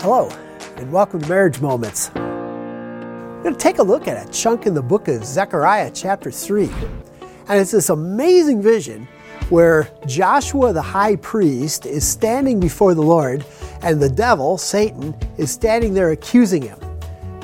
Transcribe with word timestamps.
Hello, 0.00 0.28
and 0.76 0.92
welcome 0.92 1.22
to 1.22 1.28
Marriage 1.28 1.60
Moments. 1.60 2.10
We're 2.14 3.42
going 3.42 3.54
to 3.54 3.58
take 3.58 3.78
a 3.78 3.82
look 3.82 4.06
at 4.06 4.28
a 4.28 4.30
chunk 4.30 4.66
in 4.66 4.74
the 4.74 4.82
book 4.82 5.08
of 5.08 5.24
Zechariah, 5.24 5.90
chapter 5.92 6.30
3. 6.30 6.68
And 7.48 7.58
it's 7.58 7.70
this 7.70 7.88
amazing 7.88 8.60
vision 8.60 9.08
where 9.48 9.88
Joshua 10.06 10.74
the 10.74 10.82
high 10.82 11.16
priest 11.16 11.86
is 11.86 12.06
standing 12.06 12.60
before 12.60 12.92
the 12.92 13.02
Lord, 13.02 13.44
and 13.82 14.00
the 14.00 14.10
devil, 14.10 14.58
Satan, 14.58 15.14
is 15.38 15.50
standing 15.50 15.94
there 15.94 16.10
accusing 16.10 16.62
him. 16.62 16.78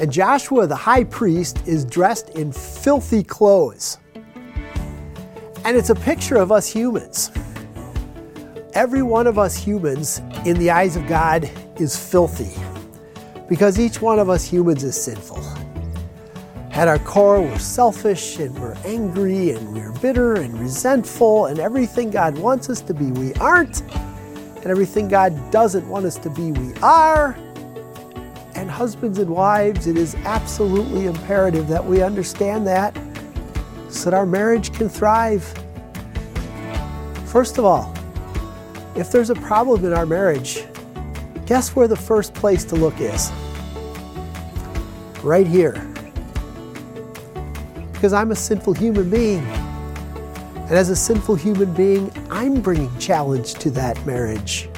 And 0.00 0.12
Joshua 0.12 0.66
the 0.66 0.76
high 0.76 1.04
priest 1.04 1.66
is 1.68 1.84
dressed 1.84 2.30
in 2.30 2.50
filthy 2.50 3.22
clothes. 3.22 3.98
And 5.64 5.76
it's 5.76 5.90
a 5.90 5.94
picture 5.94 6.36
of 6.36 6.50
us 6.50 6.66
humans. 6.66 7.30
Every 8.74 9.02
one 9.02 9.28
of 9.28 9.38
us 9.38 9.56
humans, 9.56 10.20
in 10.44 10.58
the 10.58 10.70
eyes 10.70 10.96
of 10.96 11.06
God, 11.06 11.48
is 11.80 11.96
filthy 11.96 12.52
because 13.48 13.80
each 13.80 14.00
one 14.00 14.18
of 14.18 14.28
us 14.30 14.44
humans 14.44 14.84
is 14.84 15.00
sinful. 15.00 15.42
At 16.70 16.86
our 16.86 17.00
core, 17.00 17.40
we're 17.42 17.58
selfish 17.58 18.38
and 18.38 18.56
we're 18.58 18.76
angry 18.84 19.50
and 19.50 19.72
we're 19.72 19.92
bitter 20.00 20.34
and 20.34 20.58
resentful, 20.58 21.46
and 21.46 21.58
everything 21.58 22.10
God 22.10 22.38
wants 22.38 22.70
us 22.70 22.80
to 22.82 22.94
be, 22.94 23.10
we 23.10 23.34
aren't. 23.34 23.82
And 23.82 24.66
everything 24.66 25.08
God 25.08 25.50
doesn't 25.50 25.88
want 25.88 26.06
us 26.06 26.16
to 26.18 26.30
be, 26.30 26.52
we 26.52 26.72
are. 26.76 27.36
And 28.54 28.70
husbands 28.70 29.18
and 29.18 29.30
wives, 29.30 29.88
it 29.88 29.96
is 29.96 30.14
absolutely 30.24 31.06
imperative 31.06 31.66
that 31.68 31.84
we 31.84 32.02
understand 32.02 32.66
that 32.68 32.96
so 33.88 34.10
that 34.10 34.16
our 34.16 34.26
marriage 34.26 34.72
can 34.72 34.88
thrive. 34.88 35.42
First 37.26 37.58
of 37.58 37.64
all, 37.64 37.92
if 38.94 39.10
there's 39.10 39.30
a 39.30 39.34
problem 39.34 39.84
in 39.84 39.92
our 39.92 40.06
marriage, 40.06 40.64
guess 41.50 41.74
where 41.74 41.88
the 41.88 41.96
first 41.96 42.32
place 42.32 42.64
to 42.64 42.76
look 42.76 43.00
is? 43.00 43.32
Right 45.20 45.48
here. 45.48 45.84
Because 47.92 48.12
I'm 48.12 48.30
a 48.30 48.36
sinful 48.36 48.74
human 48.74 49.10
being. 49.10 49.42
And 49.42 50.70
as 50.70 50.90
a 50.90 50.94
sinful 50.94 51.34
human 51.34 51.74
being, 51.74 52.12
I'm 52.30 52.60
bringing 52.60 52.96
challenge 53.00 53.54
to 53.54 53.70
that 53.72 54.06
marriage. 54.06 54.68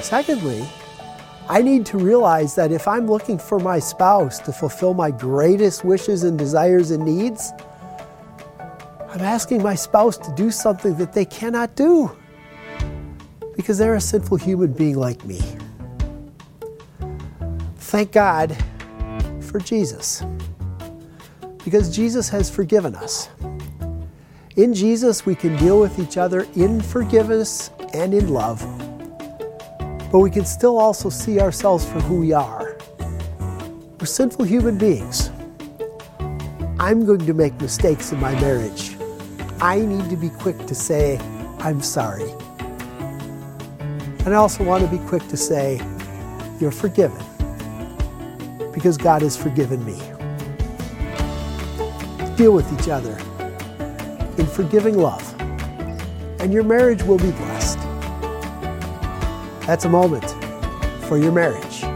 Secondly, 0.00 0.68
I 1.48 1.62
need 1.62 1.86
to 1.86 1.98
realize 1.98 2.56
that 2.56 2.72
if 2.72 2.88
I'm 2.88 3.06
looking 3.06 3.38
for 3.38 3.60
my 3.60 3.78
spouse 3.78 4.40
to 4.40 4.52
fulfill 4.52 4.92
my 4.92 5.12
greatest 5.12 5.84
wishes 5.84 6.24
and 6.24 6.36
desires 6.36 6.90
and 6.90 7.04
needs, 7.04 7.52
I'm 9.08 9.20
asking 9.20 9.62
my 9.62 9.76
spouse 9.76 10.18
to 10.18 10.34
do 10.34 10.50
something 10.50 10.96
that 10.96 11.12
they 11.12 11.24
cannot 11.24 11.76
do 11.76 12.10
because 13.56 13.78
they're 13.78 13.94
a 13.94 14.00
sinful 14.00 14.36
human 14.38 14.72
being 14.72 14.96
like 14.96 15.24
me. 15.24 15.40
Thank 17.76 18.12
God 18.12 18.56
for 19.40 19.60
Jesus 19.60 20.22
because 21.64 21.94
Jesus 21.94 22.28
has 22.28 22.50
forgiven 22.50 22.94
us. 22.94 23.30
In 24.56 24.74
Jesus, 24.74 25.26
we 25.26 25.34
can 25.34 25.56
deal 25.56 25.80
with 25.80 25.98
each 25.98 26.16
other 26.16 26.46
in 26.54 26.80
forgiveness 26.80 27.70
and 27.92 28.14
in 28.14 28.28
love, 28.28 28.60
but 30.12 30.18
we 30.18 30.30
can 30.30 30.44
still 30.44 30.78
also 30.78 31.08
see 31.08 31.40
ourselves 31.40 31.84
for 31.84 32.00
who 32.00 32.20
we 32.20 32.32
are. 32.32 32.76
We're 33.98 34.06
sinful 34.06 34.44
human 34.44 34.78
beings. 34.78 35.30
I'm 36.78 37.06
going 37.06 37.24
to 37.24 37.34
make 37.34 37.58
mistakes 37.60 38.12
in 38.12 38.20
my 38.20 38.32
marriage. 38.40 38.96
I 39.60 39.78
need 39.78 40.10
to 40.10 40.16
be 40.16 40.28
quick 40.28 40.66
to 40.66 40.74
say, 40.74 41.18
I'm 41.58 41.80
sorry. 41.80 42.30
And 44.24 44.34
I 44.34 44.38
also 44.38 44.64
want 44.64 44.82
to 44.82 44.90
be 44.90 44.98
quick 45.06 45.26
to 45.28 45.36
say, 45.36 45.80
You're 46.58 46.70
forgiven 46.70 47.22
because 48.72 48.96
God 48.96 49.22
has 49.22 49.36
forgiven 49.36 49.84
me. 49.84 49.98
Deal 52.36 52.52
with 52.52 52.70
each 52.80 52.88
other 52.88 53.16
in 54.38 54.46
forgiving 54.46 54.98
love, 54.98 55.22
and 56.40 56.52
your 56.52 56.64
marriage 56.64 57.02
will 57.02 57.18
be 57.18 57.30
blessed. 57.30 57.78
That's 59.66 59.84
a 59.84 59.88
moment 59.88 60.28
for 61.04 61.18
your 61.18 61.32
marriage. 61.32 61.93